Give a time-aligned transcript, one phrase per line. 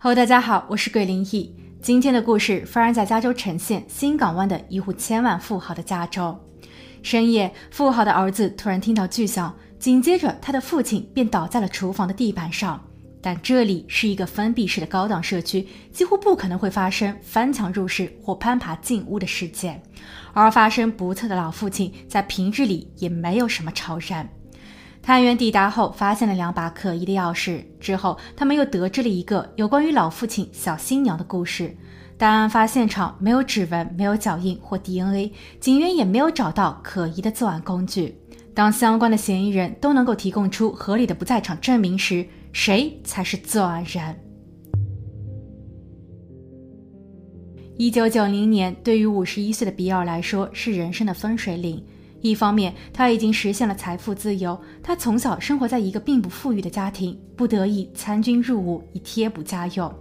[0.00, 1.52] 好大家好，我是鬼灵异。
[1.82, 6.38] 今天的故事发生在加州城县新港湾的一户千万富豪的家中。
[7.02, 12.80] 深夜，富豪的儿子突然听到巨响，紧接着他的父亲便倒在了厨房的地板上。
[13.20, 19.82] 但这里是一个封闭式的高档社区，几乎不可能会发生翻墙入室或攀爬进屋的事件。
[20.32, 24.28] 而发生不测的老父亲在平日里也没有什么超人。
[25.08, 27.64] 探员抵达后，发现了两把可疑的钥匙。
[27.80, 31.74] 之后，他们又得知了一个有关于老父亲小新娘的故事。
[32.18, 38.20] 但案发现场没有指纹、没有脚印或 DNA，警员也没有找到可疑的作案工具。
[38.52, 44.14] 当相关的嫌疑人都能够提供出合理的不在场证明时，谁才是作案人？
[47.78, 51.82] 一九九零年，对于五十一岁的比尔来说，是人生的分水岭。
[52.20, 54.60] 一方面，他已经实现了财富自由。
[54.82, 59.92] 他从小生活在一个并不富裕的家庭，不得已参军入伍以贴补家用。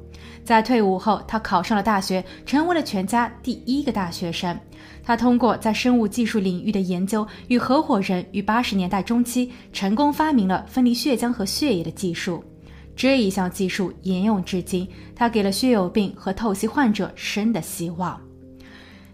[0.44, 4.58] 在退伍后，他考上了大学，成为了全家第一个大学生。
[5.04, 12.44] 他通过在生物技术领域的研究与合伙人，于八十年代中期成功发明了分离血浆和血液的技术。
[12.96, 18.20] 这一项技术沿用至今，他给了血友病和透析患者生的希望。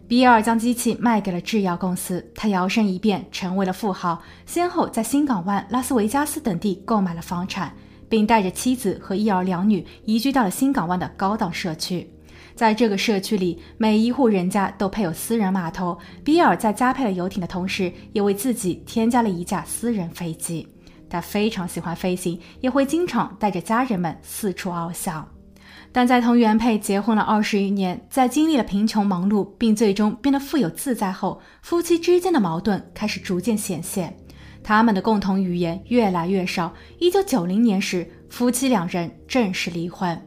[0.05, 7.73] 比尔将机器卖给了制药公司，他摇身一变成为了富豪，先后在新港湾、拉斯维加斯等地购买了房产，
[8.09, 12.07] 并带着妻子和一儿两女移居到了新港湾的高档社区。
[12.53, 15.97] 在这个社区里，每一户人家都配有私人码头。
[16.23, 20.67] 比尔在加配了游艇的同时，也为自己添加了一架私人飞机。
[21.09, 25.27] 他非常喜欢飞行，也会经常带着家人们四处翱翔。
[25.93, 34.17] 但在同原配结婚了二十余年，在经历了贫穷、忙碌，并最终变得富有自在后，夫妻之间的矛盾开始逐渐显现，
[34.63, 36.73] 他们的共同语言越来越少。
[36.97, 40.19] 一九九零年时，夫妻两人正式离婚。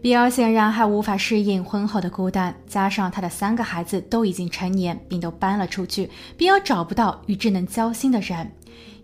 [0.00, 8.50] 比尔显然还无法适应婚后的孤单，加上他的三个孩子都已经成年，并都搬了出去，比尔找不到与之能交心的人。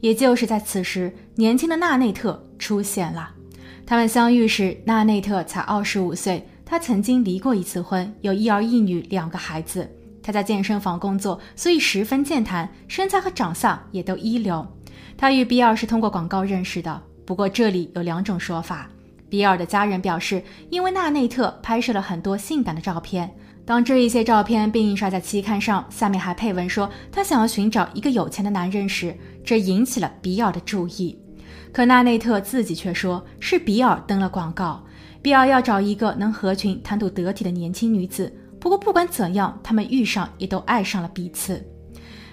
[0.01, 3.35] 也就是在此时，年轻的纳内特出现了。
[3.91, 6.47] 他们相遇时，纳内特才二十五岁。
[6.65, 9.91] 他曾经离过一次婚，有一儿一女两个孩子。
[10.23, 14.65] 他在健身房工作，所以十分健谈，身材和长相也都一流。
[15.19, 17.03] 他与比尔是通过广告认识的。
[17.27, 18.89] 不过这里有两种说法。
[19.29, 20.41] 比尔的家人表示，
[20.71, 23.29] 因为纳内特拍摄了很多性感的照片，
[23.67, 29.13] 当这一些照片被印刷在期刊上，下面还配文说他想要寻找一个有钱的男人时，
[29.45, 31.19] 这引起了比尔的注意。
[31.73, 34.85] 可纳内特自己却说是比尔登了广告，
[35.23, 38.33] 比尔要找一个能合群、谈吐得体的年轻女子。
[38.59, 41.65] 不过不管怎样，他们遇上也都爱上了彼此。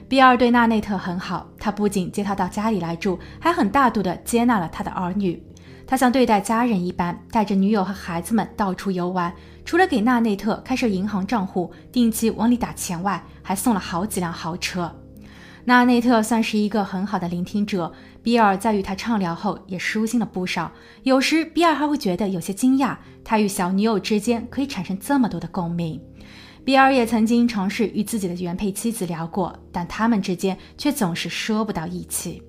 [0.09, 5.41] 比尔对纳内特很好，他不仅接她到家里来住，还很大度地接纳了他的儿女。
[5.85, 9.33] 他像对待家人一般，带着女友和孩子们到处游玩。
[9.63, 14.93] 除了给纳内特开设银行账户，定期往里打钱外，还送了好几辆豪车。
[15.63, 17.91] 纳内特算是一个很好的聆听者，
[18.27, 20.69] 比尔在与他畅聊后也舒心了不少。
[21.03, 25.97] 有时比尔还会觉得有些惊讶，他与小女友之间可以产生这么多的共鸣。
[26.65, 32.43] 比尔也曾经尝试与自己的原配妻子聊过，但他们之间却总是说不到一起。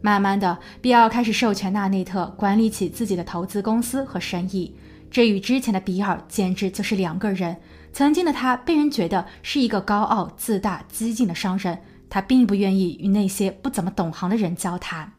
[0.00, 4.74] 慢慢的，比尔开始授权纳内特管理起自己的投资公司和生意，
[5.10, 7.54] 这与之前的比尔简直就是两个人。
[7.92, 11.78] 曾经的他被人觉得是一个高傲、自大、激进的商人。
[12.08, 15.12] 他并不愿意与那些不怎么懂行的人交谈，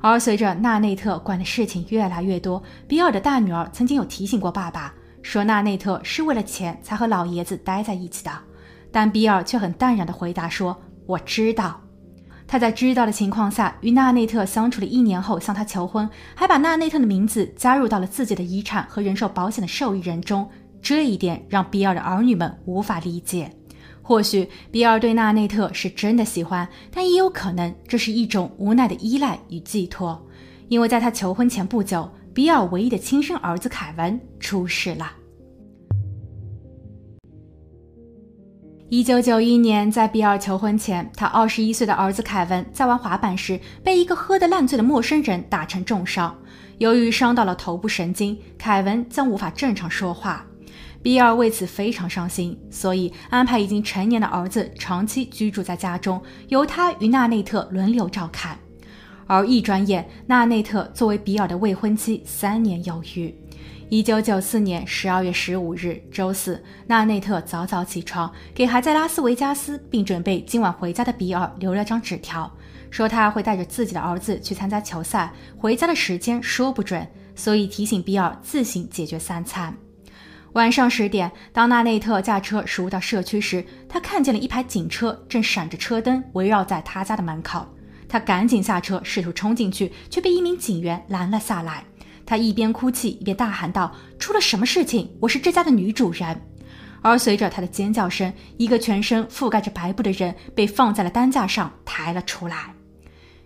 [0.00, 8.30] 而随着纳内特管的事情越来越多，比尔的大女儿曾经有提醒过爸爸，说纳内特是为了钱才和老爷子待在一起的，
[8.90, 11.80] 但比尔却很淡然地回答说：“我知道。”
[12.46, 20.48] 他在知道的情况下与纳内特相处了一年后向他求婚，还把纳内特的名字加入到了自己的遗产和人寿保险的受益人中，
[20.82, 23.50] 这一点让比尔的儿女们无法理解。
[24.06, 30.22] 或许比尔对纳内特是真的喜欢，但也有可能这是一种无奈的依赖与寄托。
[30.68, 35.10] 因为在他求婚前不久，比尔唯一的亲生儿子凯文出事了。
[38.90, 46.36] 一九九一年，在比尔求婚前，他二十一岁的儿子凯文在玩滑板时被一个喝得烂醉的陌生人打成重伤。
[46.76, 50.46] 由于伤到了头部神经，凯文将无法正常说话。
[51.04, 58.58] 比尔为此非常伤心，所以安排已经成年的儿子长期居住在家中，由他与纳内特轮流照看。
[59.26, 63.34] 而一转眼，纳内特作为比尔的未婚妻三年有余。
[63.90, 72.50] 一九九四年十二月十五日周四，纳内特早早起床，给还在拉斯维加斯并准备今晚回家的比尔留了张纸条，
[72.90, 77.06] 说他会带着自己的儿子去参加球赛，回家的时间说不准。
[77.36, 79.76] 所以提醒比尔自行解决三餐。
[80.54, 87.66] 晚上十点，当纳内特驾车驶入到社区时，他看见了一排警车正闪着车灯围绕在他家的门口。
[88.08, 91.82] 他赶紧下车，试图冲进去，却被一名警员拦了下来。
[92.24, 95.10] 他一边哭泣一边大喊道：“出了什么事情？
[95.18, 96.40] 我是这家的女主人。”
[97.02, 102.72] 而随着他的尖叫声，一个全身覆盖着白布的人被放在了担架上抬了出来。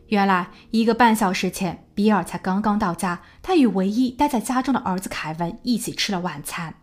[0.08, 6.75] 原来，一个半小时前，比尔才刚刚到家，他与唯一待在家中的儿子凯文一起吃了晚餐。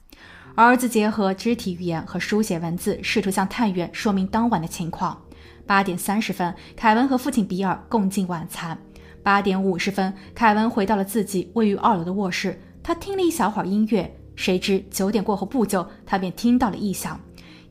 [0.55, 5.21] 儿子结合肢体语言和书写文字，试图向探员说明当晚的情况。
[5.65, 8.77] 八点三十分，凯文和父亲比尔共进晚餐。
[9.21, 14.09] 八点五十分，凯文回到了自己位于二楼的卧室，他听了一小会儿音乐。
[14.37, 17.19] 谁知九点过后不久，他便听到了异响，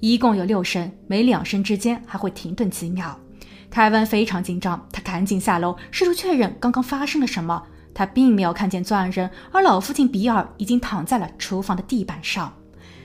[0.00, 3.19] 一共有六声，每两声之间还会停顿几秒。
[3.70, 7.62] 凯文非常紧张，他赶紧下楼，试图确认刚刚发生了什么。
[7.94, 12.52] 他并没有看见作案人，而老父亲比尔已经躺在了厨房的地板上。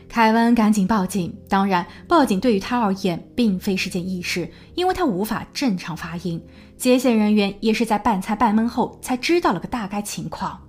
[0.09, 6.43] 凯文赶紧报警，当然，报警对于他而言并非是件易事，因为他无法正常发音。
[6.77, 10.59] 接线人员也是在半猜半懵后才知道了个大概情况。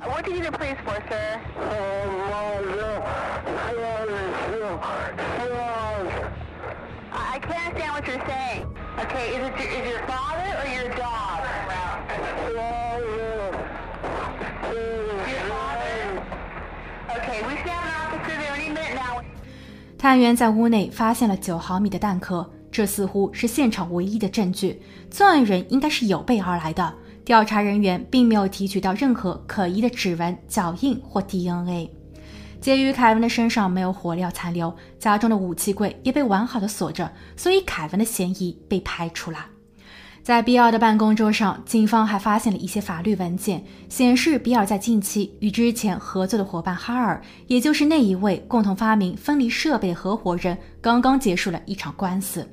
[0.00, 1.40] What do you need a police for, sir?
[7.10, 8.66] I can't understand what you're saying.
[8.98, 11.40] Okay, is it your, is your father or your dog?
[19.98, 24.82] 探员在屋内发现了九毫米的弹壳，这似乎是现场唯一的证据。
[25.10, 26.94] 作案人应该是有备而来的。
[27.24, 31.88] 调查人员并没有提取到任何可疑的指纹、脚印或 DNA。
[32.60, 39.38] 鉴于凯文的身上没有火药残留，家中的武器柜也被完好的锁着，所以凯文的嫌疑被排除了。
[40.22, 52.48] 在比尔的办公桌上，警方还发现了一些法律文件，显示比尔在近期与之前合作的伙伴哈尔，也就是那一位共同发明分离设备合伙人，刚刚结束了一场官司。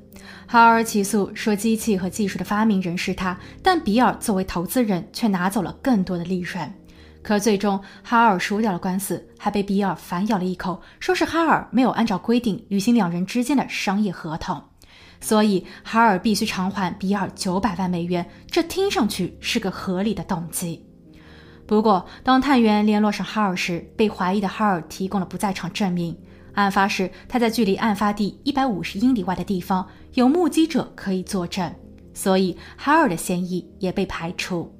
[0.48, 6.74] 哈尔起诉说，机器和技术的发明人是他，但比尔作为投资人却拿走了更多的利润。
[7.22, 14.60] 可最终，哈尔输掉了官司，还被比尔反咬了一口，说是哈尔没有按照规定履行两人之间的商业合同。
[15.20, 18.26] 所以，哈尔必须偿还比尔九百万美元。
[18.50, 20.84] 这听上去是个合理的动机。
[21.66, 26.16] 不过，当探员联络上哈尔时，被怀疑的哈尔提供了不在场证明。
[26.54, 31.72] 案发时，他在距离案发地一百五十英里外的地方，有目击者可以作证。
[32.12, 34.74] 所以，哈尔的嫌疑也被排除。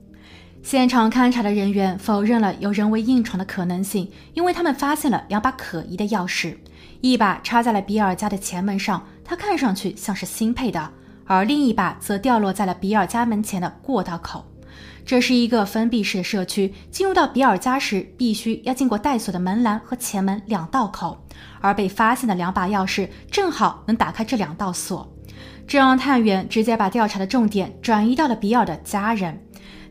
[0.62, 6.56] 现场勘查的人员否认了有人为硬闯的可能性，因为他们发现了两把可疑的钥匙，
[7.00, 9.06] 一把插在了比尔家的前门上。
[9.30, 10.90] 它看上去像是新配的，
[11.24, 14.44] 而另一把则掉落在了比尔家门前的过道口。
[15.06, 21.16] 这是一个封闭式的社区，进入到比尔家时必须要经过带锁的门栏和前门两道口，
[21.60, 25.08] 而被发现的两把钥匙正好能打开这两道锁。
[25.64, 29.40] 这让探员直接把调查的重点转移到了比尔的家人，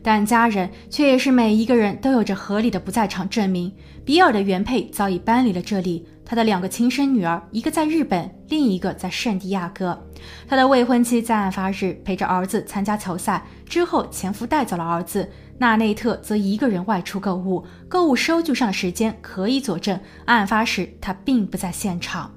[0.02, 3.72] 但家人却也是每一个人都有着合理的不在场证明。
[4.04, 6.06] 比尔的原配早已搬离了这里。
[6.30, 10.00] 他的两个亲生女儿，一个在日本，另一个在圣地亚哥。
[10.46, 15.28] 他的未婚妻在案发日陪着儿子参加球赛，之后前夫带走了儿子。
[15.58, 22.32] 纳内特则一个人外出购物，购物收据上的时间可以佐证案发时他并不在现场。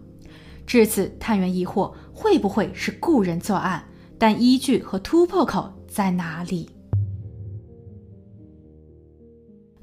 [0.65, 3.83] 至此，探员疑惑会不会是雇人作案，
[4.17, 6.67] 但依据和突破口在哪里？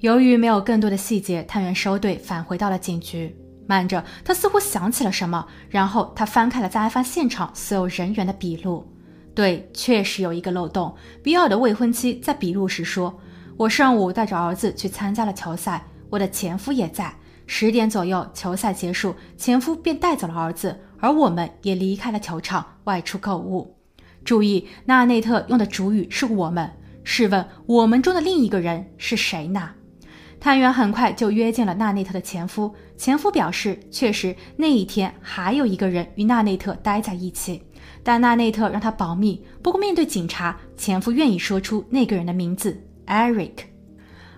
[0.00, 3.37] 由于没有更多的细节，探员收队返回到了警局。
[3.71, 8.85] 慢着，他似乎想起了什么，然后他翻开了在案发现场所有人员的笔录。
[9.33, 10.93] 对，确实有一个漏洞。
[11.23, 13.17] 比尔的未婚妻在笔录时说
[13.57, 17.15] ：“我上午带着儿子去参加了球赛，我的前夫也在。
[17.47, 23.77] 十点左右，球赛结束，前夫便带走了儿子，而我们也离开了球场，外出购物。
[24.25, 26.69] 注意，纳内特用的主语是我们。
[27.05, 29.71] 试问，我们中的另一个人是谁呢？”
[30.40, 32.75] 探员很快就约见了纳内特的前夫。
[32.97, 37.62] 前夫表示，确实那一天还有一个人与纳内特待在一起，
[38.02, 39.44] 但纳内特让他保密。
[39.62, 43.52] 不过，面对警察，前夫愿意说出那个人的名字：Eric。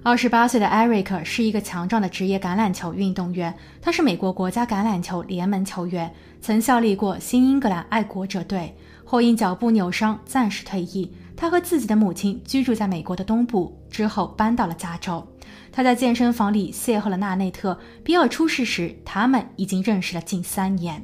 [0.02, 11.14] 二十八岁的 Eric 是一个强壮的职业橄榄球运动员，他是美国国家橄榄球联盟球员，曾效力过新英格兰爱国者队，后因脚部扭伤暂时退役。
[11.36, 15.24] 他和自己的母亲居住在美国的东部，之后搬到了加州。
[15.72, 17.76] 他在健身房里邂逅了纳内特。
[18.04, 21.02] 比尔出事时，他们已经认识了近三年。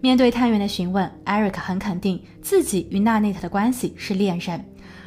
[0.00, 4.64] 面对探员的询问，艾瑞克很肯定自己与纳内特的关系是恋人。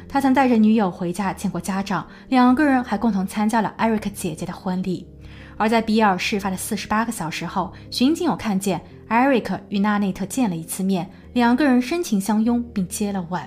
[0.08, 5.06] 他曾带着女友回家见过家长，两个人还共同参加了艾瑞克姐姐的婚礼。
[5.58, 13.42] 而在比尔事发的四十八个小时后，巡警有看见艾瑞克与纳内特见了一次面，两个人深情相拥并接了吻。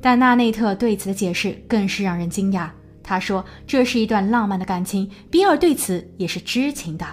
[0.00, 2.68] 但纳内特对此的解释更是让人惊讶。
[3.04, 7.06] 他说：“这是一段浪漫的感情，比尔对此也是知情的。”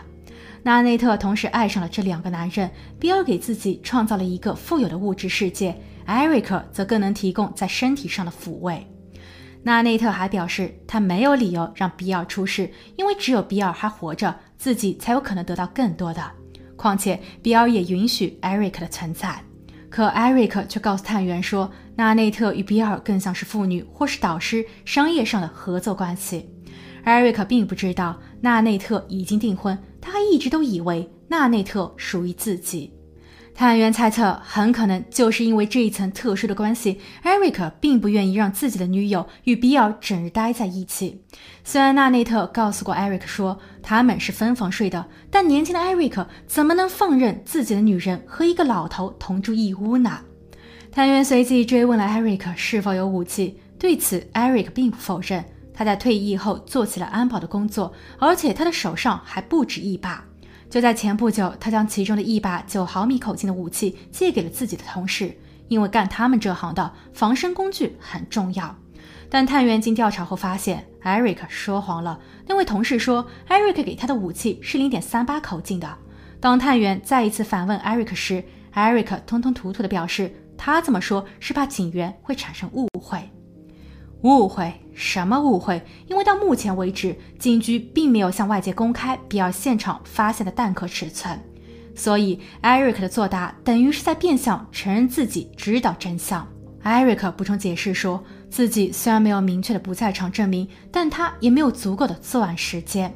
[0.63, 8.87] 纳内特同时爱上了这两个男人，比尔给自己创造了一个富有的物质世界，艾瑞克则更能提供在身体上的抚慰。
[9.63, 16.31] 纳内特还表示，他没有理由让比尔出事，因为只有比尔还活着，自己才有可能得到更多的。
[16.75, 19.43] 况且，比尔也允许艾瑞克的存在。
[19.89, 21.69] 可艾瑞克却告诉探员说，
[22.01, 26.49] 纳内特与比尔更像是父女或是导师，商业上的合作关系。
[27.03, 32.91] 艾瑞克并不知道纳内特已经订婚，他还一直都以为纳内特属于自己。
[33.53, 41.23] 探员猜测，很可能就是因为这一层特殊的关系，艾瑞克并不愿意让自己的女友与比尔整日待在一起。
[41.63, 50.21] 虽然纳内特告诉过艾瑞克说他们是分房睡的，但年轻的艾瑞克怎么能放任自己的女人和一个老头同住一屋呢？
[50.91, 55.41] 探员随即追问了艾瑞克是否有武器，对此艾瑞克并不否认。
[55.73, 60.25] 他在退役后做起了安保的工作，而且他的手上还不止一把。
[60.69, 65.33] 就在前不久，他将其中的一把九毫米口径的武器借给了自己的同事，
[65.69, 68.75] 因为干他们这行的防身工具很重要。
[69.29, 72.19] 但探员经调查后发现，艾瑞克说谎了。
[72.47, 75.97] 那位同事说，艾瑞克给他的武器是零点三八口径的。
[76.41, 80.33] 当探员再一次反问艾瑞克时，艾瑞克吞吞吐吐地表示，
[80.63, 83.17] 他这么说是怕警员会产生误会。
[84.21, 84.71] 误会？
[84.93, 85.83] 什么误会？
[86.05, 91.41] 因为到目前为止，警局并没有向外界公开比尔现场发现的弹壳尺寸，
[91.95, 96.47] 所以艾瑞克的作答等于是在变相承认自己知道真相。
[96.83, 103.11] 艾瑞克补充解释说，自己虽然没有明确的不在场证明，但他也没有足够的作案时间。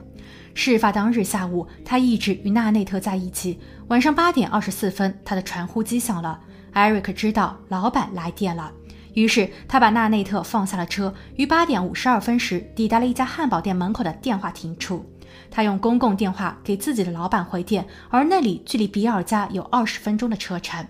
[0.56, 3.60] 事发当日下午，他一直与纳内特在一起。
[3.90, 6.40] 晚上八点二十四分，他的传呼机响了，
[6.76, 8.70] 艾瑞克知道老板来电了。
[9.14, 15.06] 于是他把纳内特放下了车，于八点五十二分时抵达了一家汉堡店门口的电话亭处。
[15.50, 20.86] 他用公共电话给自己的老板回电，而那里距离比尔家有二十分钟的车程。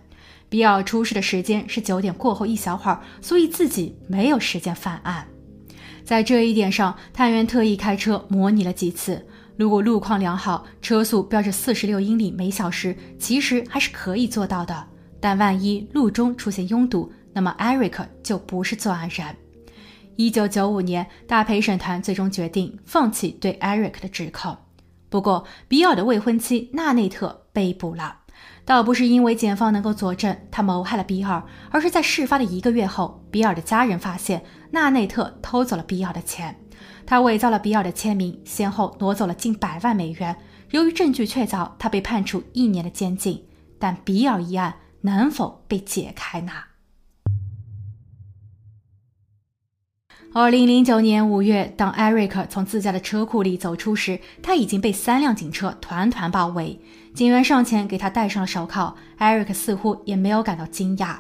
[0.50, 5.28] 比尔出事的时间是九点过后一小会儿，所以自己没有时间犯案。
[6.04, 9.24] 在这一点上，探员特意开车模拟了几次。
[9.56, 14.88] 如果路况良好，车速标着四十六英里每小时，其实还是可以做到的。
[15.26, 19.26] 但万一路中出现拥堵，那么艾瑞克就不是作案人。
[20.18, 24.56] 一九九五年，大陪审团最终决定放弃对艾瑞克的指控。
[25.10, 28.18] 不过，比尔的未婚妻纳内特被捕了，
[28.66, 36.56] 倒不是因为检方能够佐证他谋害了比尔，而是在事发的一个月后，比尔的家人发现纳内特偷走了比尔的钱，
[37.04, 40.38] 他伪造了比尔的签名，先后挪走了近百万美元。
[40.70, 43.44] 由于证据确凿，他被判处一年的监禁。
[43.78, 44.74] 但比尔一案
[45.06, 46.52] 能否被解开呢？
[50.34, 56.80] 二零零九年五月，当艾瑞克从自家的车库里走出时，他已经被三辆警车团团包围。
[57.14, 61.18] 警员上前给他戴上了手铐，艾瑞克似乎也没有感到惊讶。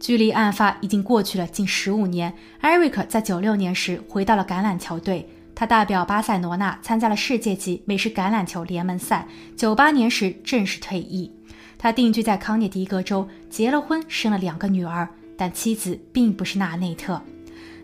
[0.00, 9.28] 距离案发已经过去了近十五年，艾瑞克在九六年时回到了橄榄球队，他代表巴塞罗那参加了世界级美式橄榄球联盟赛。
[9.56, 11.32] 九八年时正式退役，
[11.82, 17.20] 他定居在康涅狄格州，结了婚，生了两个女儿，但妻子并不是纳内特。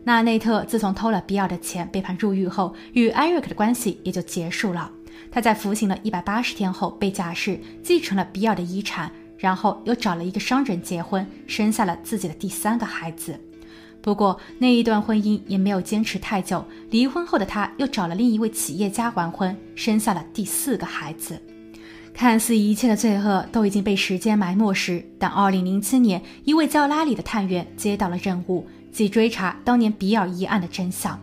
[0.05, 4.89] 纳内特自从偷了比尔的钱被判入狱后，与艾瑞克的关系也就结束了。
[5.33, 13.37] 他在服刑了一百八十天后被假释，继承了比尔的遗产，然后又找了一个商人结婚，生下了自己的第三个孩子。
[14.01, 21.37] 不过那一段婚姻也没有坚持太久，离婚后的他又找了另一位企业家完婚，生下了第四个孩子。
[22.19, 28.67] 看似一切的罪恶都已经被时间埋没时，但二零零七年，一位叫拉里的探员接到了任务。
[28.91, 31.17] 即追查当年比尔一案的真相。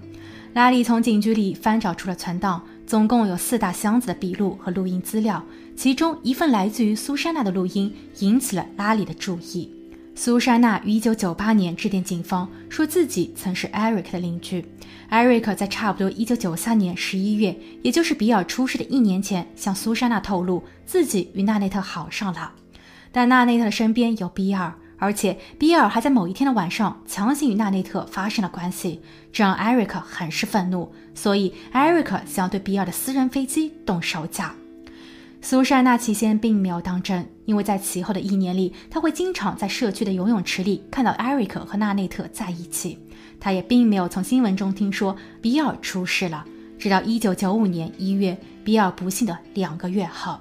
[0.53, 5.43] 拉里从警局里翻找出了存档，总共有四大箱子的笔录和录音资料。
[5.75, 9.69] 其中一份来自于苏珊娜的录音引起了拉里的注意。
[10.17, 14.65] 苏珊娜于1998年致电警方，说自己曾是艾瑞克的邻居。
[15.09, 22.53] 艾瑞克在差不多1993年11月，也就是比尔出事的一年前，向苏珊娜透露自己与纳内特好上了，
[23.11, 24.73] 但纳内特的身边有比尔。
[24.97, 29.01] 而且比尔还在某一天的晚上强行与纳内特发生了关系，
[29.33, 34.51] 这让艾瑞克很是愤怒，所以艾瑞克想要对比尔的私人飞机动手脚。
[35.47, 42.97] 苏珊娜起先并没有当真，因为在其后的一年里，她会经常在社区的游泳池里看到艾瑞克和纳内特在一起。
[43.39, 46.43] 他也并没有从新闻中听说比尔出事了。
[46.79, 50.39] 直到1995年1月，比尔不幸的两个月后，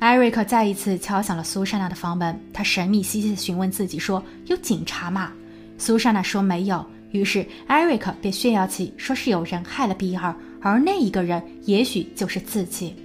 [0.00, 2.36] 艾瑞克再一次敲响了苏珊娜的房门。
[2.52, 5.30] 他神秘兮兮地询问自己说：“有警察吗？”
[5.78, 12.96] 苏珊娜说：“没有。”于是艾瑞克便炫耀起，说是有人害了比尔，而那一个人也许就是自己。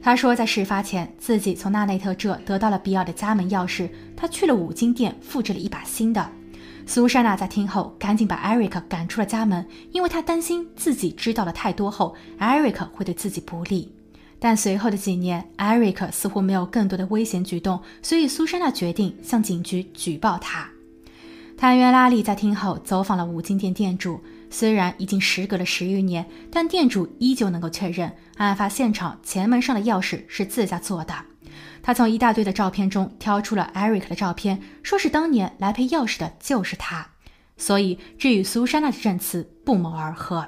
[0.00, 6.30] 他说，在事发前，自己从纳内特这得到了比尔的家门钥匙，他去了五金店复制了一把新的。
[6.86, 13.92] 苏珊娜在听后，赶紧把艾瑞克赶出了家门，因为她担心自己知道了太多后，艾瑞克会对自己不利。
[14.38, 20.66] 但随后的几年，艾瑞克似乎没有更多的危险举动，所以苏珊娜决定向警局举报他。
[21.58, 31.14] 探员拉里在听后走访了五金店店主，虽然已经时隔了十余年，但店主依旧能够确认案发现场前门上的钥匙是自家做的。
[31.82, 37.06] 他从一大堆的照片中挑出了艾瑞克的照片，说是当年来配钥匙的就是他，
[37.56, 40.46] 所以这与苏珊娜的证词不谋而合。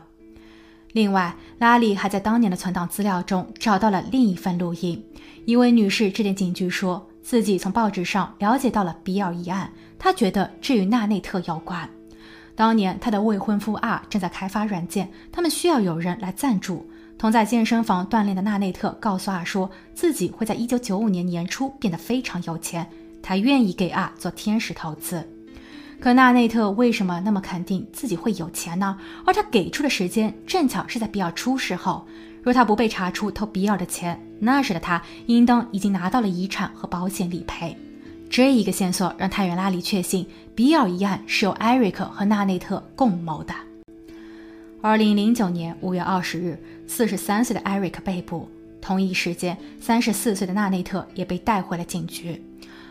[0.92, 5.02] 另外，拉里还在当年的存档资料中找到了另一份录音。
[5.47, 11.88] 一位女士致电警局，说自己从报纸上了解到了比尔一案，她觉得这与纳内特有关。
[12.54, 16.88] 当年她的未婚夫阿正在开发软件，他们需要有人来赞助。
[17.16, 22.87] 同在健身房锻炼的纳内特告诉阿说，自己会在一九九五年年初变得非常有钱，
[23.23, 25.26] 他愿意给阿做天使投资。
[26.00, 28.97] 可纳内特为什么那么肯定自己会有钱呢？
[29.26, 32.07] 而他给出的时间正巧是在比尔出事后。
[32.42, 37.76] 若他不被查出偷比尔的钱，那时的他应当已经拿到了遗产和保险理赔。
[38.30, 43.52] 这一个线索让探员拉里确信，比尔一案是由艾瑞克和纳内特共谋的。
[44.80, 46.56] 二零零九年五月二十日，
[46.87, 48.49] 四十三岁的艾瑞克被捕。
[48.80, 52.40] 同一时间，三十四岁的纳内特也被带回了警局。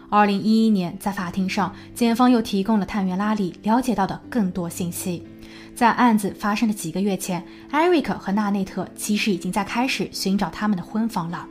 [0.10, 5.26] 二零一一年，在法庭上，检方又提供了探员拉里了解到的更多信息。
[5.74, 11.48] 在案子发生的几个月前，艾瑞克和纳内特其实已经在开始寻找他们的婚房了。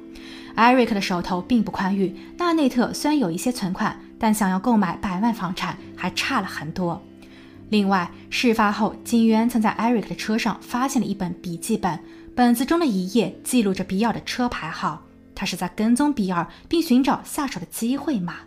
[0.58, 7.00] 艾瑞克的手头并不宽裕，纳内特虽然有一些存款，但想要购买百万房产还差了很多。
[7.68, 11.96] 另外，事发后，警员曾在艾瑞克的车上发现了一本笔记本，
[12.34, 15.00] 本子中的一页记录着比尔的车牌号。
[15.32, 18.38] 他是在跟踪比尔，并寻找下手的机会吗？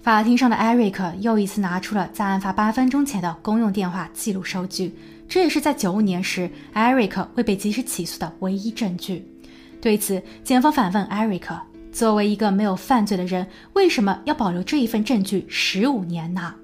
[0.00, 4.96] 法庭上的艾瑞克又一次拿出了在案发八分钟前的公用电话记录收据，
[5.28, 9.30] 这也是在九五年时艾瑞克未被及时起诉的唯一证据。
[9.80, 11.56] 对此，检方反问艾瑞克
[11.92, 16.54] ：“作为一个没有犯罪的人，为什么要保留这一份证据十五年呢？”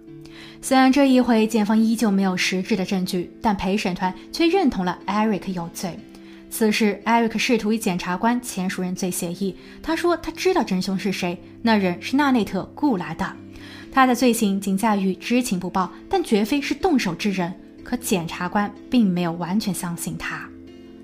[0.60, 5.98] 虽然这一回检方依旧没有实质的证据，但陪审团却认同了艾瑞克有罪。
[6.50, 9.56] 此时，艾瑞克试图与检察官签署认罪协议。
[9.82, 13.32] 他说他知道真凶是谁，那人是纳内特雇来的。
[13.90, 17.52] 他的罪行仅在于知情不报，但绝非是动手之人。
[17.82, 20.48] 可检察官并没有完全相信他。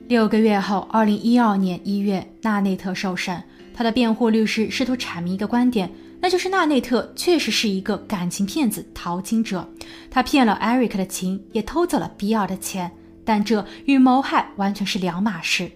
[0.08, 3.44] 六个月后，二零一二年一月，纳内特受审，
[3.74, 5.90] 他的辩护律师试图阐明一个观点。
[6.18, 9.68] 那就是纳内特确实是一个感情骗子、淘金者，
[10.10, 12.90] 他骗了艾瑞克的情，也偷走了比尔的钱，
[13.22, 15.70] 但这与谋害完全是两码事。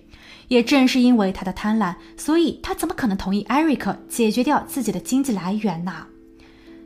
[0.48, 6.06] 也正是因为他的贪婪，所以他怎么可能同意艾瑞克解决掉自己的经济来源呢？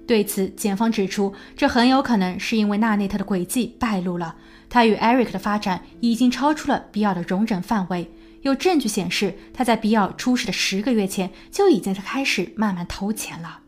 [0.04, 4.34] 对此，检方指出，这很有可能是因为纳内特的诡计败露了，
[4.68, 8.10] 他与艾瑞克的发展已经超出了比尔的容忍范围。
[8.42, 13.60] 有证据显示，他在比尔出事的十个月前就已经在开始慢慢偷钱了。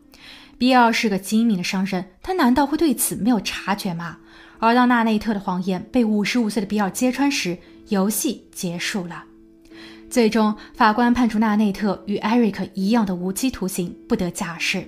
[0.57, 4.17] 比尔是个精明的商人，他难道会对此没有察觉吗？
[4.59, 7.57] 而当纳内特的谎言被五十五岁的比尔揭穿时，
[7.87, 9.23] 游戏结束了。
[10.09, 14.85] 最终，法官判处纳内特与艾瑞克一样的无期徒刑，不得假释。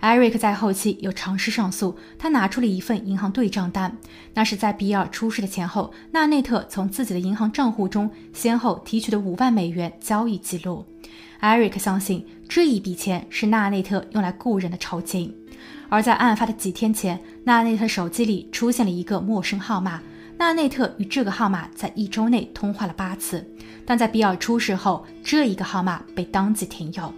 [0.00, 3.96] 艾瑞克在后期又尝试上诉，他拿出了一份银行对账单，
[4.34, 10.84] 那是在比尔出事的前后，纳内特从自己的银行账户中先后提取的五万美元交易记录。
[11.38, 15.34] 艾瑞克相信这一笔钱是纳内特用来雇人的酬金，
[15.88, 20.02] 而在案发的几天前，纳内特手机里出现了一个陌生号码，
[20.36, 23.46] 纳内特与这个号码在一周内通话了八次，
[23.86, 27.14] 但在比尔出事后，这一个号码被当即停用。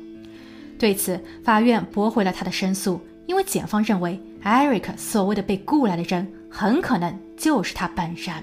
[0.83, 8.35] 对此，法院驳回了他的申诉，因为检方认为艾瑞克所谓的被雇来的人很可能就是他本人。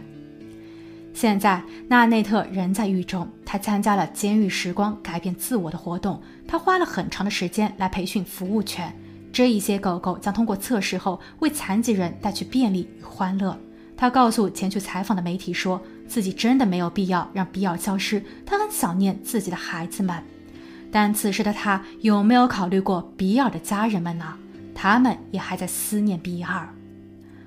[1.14, 8.96] 现在，纳内特仍在狱中，他参加了“监狱时光”改变自我的活动，他花了很长的时间来培训服务犬。
[9.34, 13.60] 这一些狗狗将通过测试后为残疾人带去便利与欢乐。
[13.98, 20.24] 他告诉前去采访的媒体，说自己真的没有必要让比尔消失，他很想念自己的孩子们。
[20.92, 24.26] 但此时的他有没有考虑过比尔的家人们呢？
[24.74, 26.68] 他们也还在思念比尔。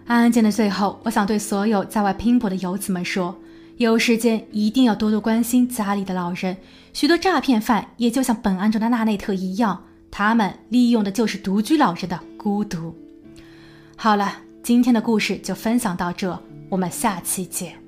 [0.07, 3.35] 案件的最后，我想对所有在外拼搏的游子们说：
[3.78, 6.57] 有时间一定要多多关心家里的老人。
[6.92, 12.94] 许多诈骗犯也就像本案中的纳内特一样，他们利用的就是独居老人的孤独。
[13.96, 17.81] 好了，今天的故事就分享到这，我们下期见。